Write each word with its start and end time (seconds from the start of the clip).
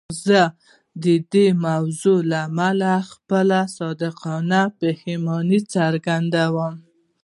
زه 0.25 0.41
د 1.03 1.05
دې 1.33 1.47
موضوع 1.65 2.19
له 2.31 2.37
امله 2.49 2.93
خپله 3.11 3.59
صادقانه 3.77 4.61
پښیماني 4.79 5.59
څرګندوم. 5.73 6.73